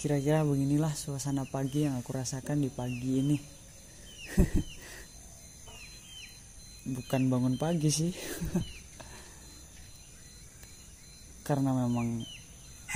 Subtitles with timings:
[0.00, 3.36] kira-kira beginilah suasana pagi yang aku rasakan di pagi ini.
[6.96, 8.08] Bukan bangun pagi sih.
[11.46, 12.24] Karena memang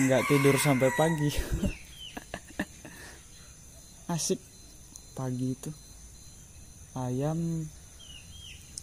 [0.01, 1.29] nggak tidur sampai pagi.
[4.16, 4.41] Asik
[5.12, 5.68] pagi itu.
[6.96, 7.68] Ayam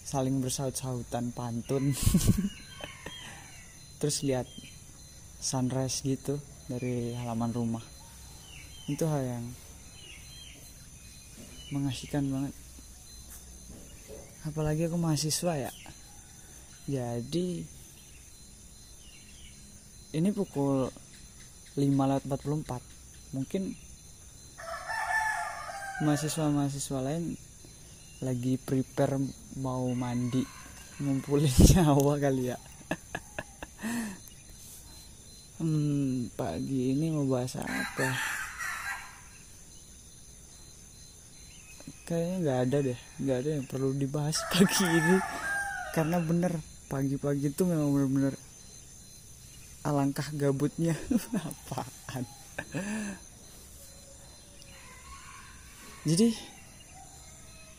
[0.05, 1.89] saling bersaut-sautan pantun.
[3.97, 4.45] Terus lihat
[5.41, 6.37] sunrise gitu
[6.69, 7.90] dari halaman rumah
[8.89, 9.45] itu hal yang
[11.69, 12.53] mengasihkan banget.
[14.41, 15.71] Apalagi aku mahasiswa ya.
[16.89, 17.61] Jadi
[20.11, 20.89] ini pukul
[21.77, 23.71] 5 lewat 44 mungkin
[26.03, 27.37] mahasiswa-mahasiswa lain
[28.19, 29.15] lagi prepare
[29.61, 30.43] mau mandi
[30.99, 32.57] ngumpulin nyawa kali ya.
[35.61, 38.40] Hmm, pagi ini mau bahas apa
[42.11, 45.17] kayaknya nggak ada deh nggak ada yang perlu dibahas pagi ini.
[45.95, 46.59] Karena bener
[46.91, 48.35] pagi-pagi itu memang bener-bener
[49.87, 50.91] alangkah gabutnya.
[51.47, 52.27] Apaan?
[56.03, 56.35] Jadi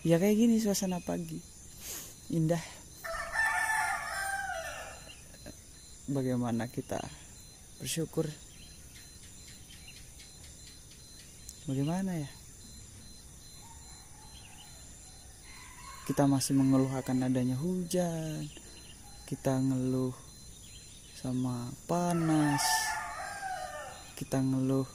[0.08, 1.36] ya kayak gini suasana pagi.
[2.32, 2.60] Indah.
[6.08, 7.00] Bagaimana kita
[7.80, 8.28] bersyukur?
[11.68, 12.41] Bagaimana ya
[16.02, 18.50] kita masih mengeluh akan adanya hujan.
[19.24, 20.12] Kita ngeluh
[21.14, 22.62] sama panas.
[24.18, 24.86] Kita ngeluh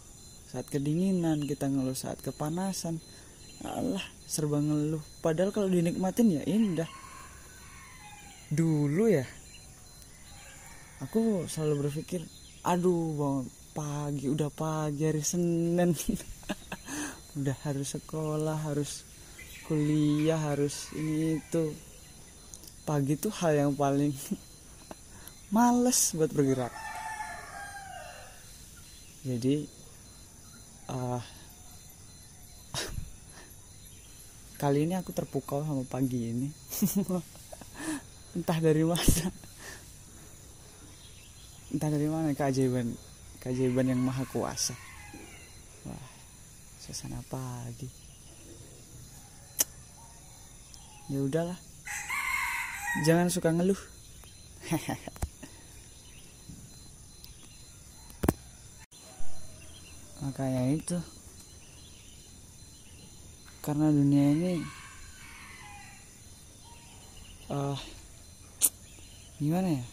[0.52, 1.47] saat kedinginan.
[1.47, 2.99] Kita ngeluh saat kepanasan.
[3.64, 5.02] Allah serba ngeluh.
[5.23, 6.89] Padahal kalau dinikmatin ya indah.
[8.52, 9.27] Dulu ya
[10.97, 12.25] aku selalu berpikir
[12.66, 13.45] aduh bangun
[13.77, 15.94] pagi udah pagi hari Senin.
[17.38, 19.05] Udah harus sekolah harus
[19.67, 21.76] kuliah harus ini itu.
[22.88, 24.16] Pagi tuh hal yang paling
[25.55, 26.72] males buat bergerak.
[29.27, 29.67] Jadi
[30.88, 31.20] uh,
[34.64, 36.48] kali ini aku terpukau sama pagi ini.
[38.39, 39.27] Entah dari mana.
[41.76, 42.95] Entah dari mana keajaiban
[43.44, 44.72] keajaiban yang maha kuasa.
[45.83, 46.08] Wah
[46.80, 48.07] suasana pagi
[51.08, 51.56] ya udahlah.
[53.08, 53.80] Jangan suka ngeluh.
[60.23, 61.00] Makanya itu.
[63.64, 64.64] Karena dunia ini
[67.52, 67.76] uh,
[69.39, 69.84] gimana ya?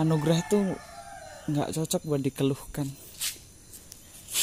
[0.00, 0.64] Anugerah tuh
[1.48, 2.88] nggak cocok buat dikeluhkan.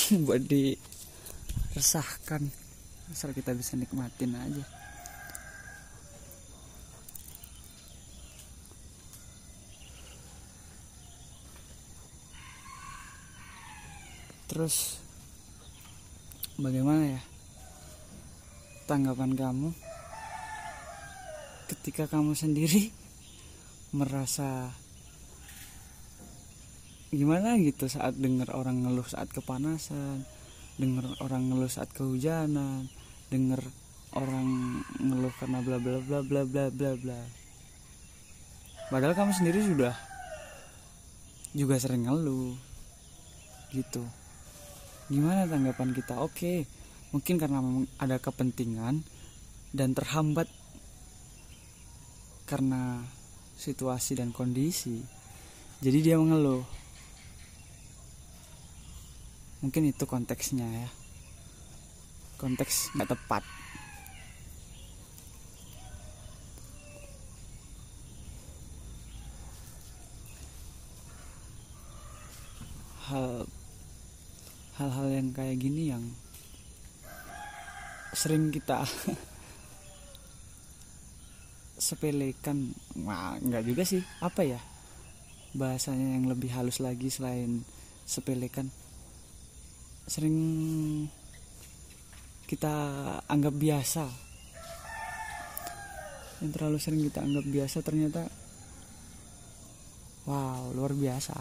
[0.25, 2.66] Buat diresahkan
[3.12, 4.66] asal kita bisa nikmatin aja.
[14.47, 14.97] Terus
[16.57, 17.22] bagaimana ya
[18.90, 19.69] tanggapan kamu
[21.68, 22.89] ketika kamu sendiri
[23.97, 24.72] merasa
[27.12, 30.28] gimana gitu saat dengar orang ngeluh saat kepanasan
[30.77, 32.85] dengar orang ngeluh saat kehujanan
[33.33, 33.59] denger
[34.13, 37.19] orang ngeluh karena bla bla bla bla bla bla bla.
[38.88, 39.95] Padahal kamu sendiri sudah
[41.51, 42.55] juga sering ngeluh
[43.75, 44.05] gitu.
[45.11, 46.21] Gimana tanggapan kita?
[46.23, 46.69] Oke
[47.11, 47.59] mungkin karena
[48.03, 48.99] ada kepentingan
[49.71, 50.47] dan terhambat
[52.47, 53.03] karena
[53.55, 55.03] situasi dan kondisi
[55.79, 56.63] jadi dia mengeluh
[59.67, 60.88] mungkin itu konteksnya ya.
[62.39, 63.44] Konteks nggak tepat.
[73.12, 73.44] Hal
[74.80, 76.15] hal-hal yang kayak gini yang
[78.15, 78.88] sering kita
[81.92, 82.71] sepelekan
[83.03, 84.00] wah nggak juga sih.
[84.24, 84.63] Apa ya?
[85.51, 87.68] Bahasanya yang lebih halus lagi selain
[88.07, 88.87] sepelekan
[90.07, 90.38] sering
[92.48, 92.74] kita
[93.27, 94.07] anggap biasa.
[96.39, 98.24] Yang terlalu sering kita anggap biasa ternyata
[100.24, 101.36] wow luar biasa.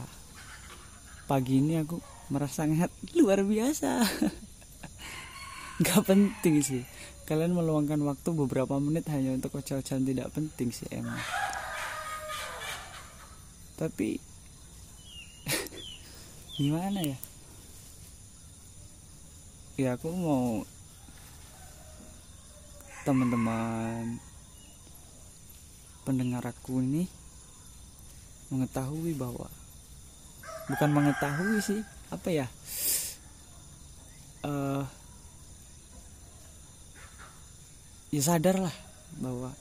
[1.31, 2.03] Pagi ini aku
[2.35, 4.03] merasa sangat luar biasa.
[5.81, 6.83] Nggak penting sih.
[7.27, 11.19] Kalian meluangkan waktu beberapa menit hanya untuk oceh-ocehan tidak penting sih emang.
[13.79, 14.19] Tapi
[16.59, 17.19] gimana ya
[19.77, 20.65] ya aku mau
[23.05, 24.17] teman-teman
[26.09, 27.05] pendengar aku ini
[28.49, 29.53] mengetahui bahwa
[30.73, 32.47] bukan mengetahui sih apa ya?
[34.41, 34.87] Uh,
[38.09, 38.77] ya sadar lah
[39.21, 39.53] bahwa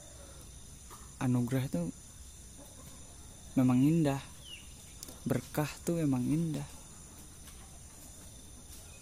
[1.20, 1.92] anugerah itu
[3.52, 4.22] memang indah
[5.28, 6.75] berkah tuh memang indah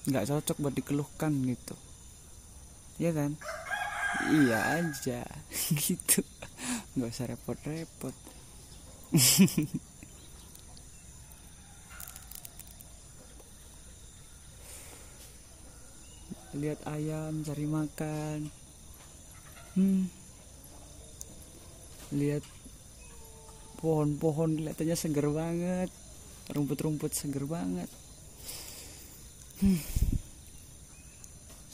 [0.05, 1.73] nggak cocok buat dikeluhkan gitu.
[3.01, 3.41] Ya kan?
[4.31, 5.25] Iya aja.
[5.85, 6.23] Gitu.
[6.95, 8.15] Nggak usah repot-repot.
[16.55, 18.47] Lihat ayam cari makan.
[19.75, 20.07] Hmm.
[22.15, 22.47] lihat
[23.83, 25.91] pohon-pohon kelihatannya seger banget.
[26.55, 27.91] Rumput-rumput seger banget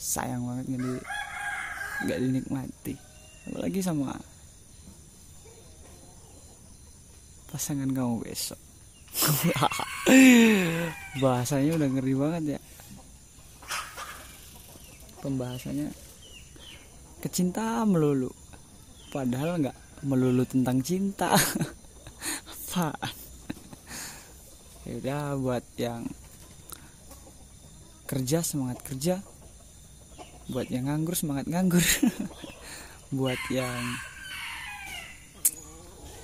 [0.01, 0.93] sayang banget nggak di
[2.01, 2.93] nggak dinikmati.
[3.49, 4.13] Apalagi sama
[7.51, 8.59] pasangan kamu besok.
[11.21, 12.59] Bahasanya udah ngeri banget ya.
[15.21, 15.93] Pembahasannya
[17.21, 18.31] kecintaan melulu.
[19.13, 19.77] Padahal nggak
[20.07, 21.37] melulu tentang cinta.
[22.71, 22.95] Apa
[24.87, 26.07] ya buat yang
[28.11, 29.23] kerja semangat kerja.
[30.51, 31.79] Buat yang nganggur semangat nganggur.
[33.15, 33.79] Buat yang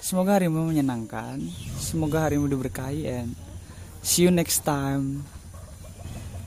[0.04, 1.40] semoga harimu menyenangkan
[1.80, 3.40] semoga harimu diberkahi and
[4.04, 5.24] see you next time.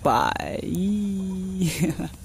[0.05, 0.65] Bye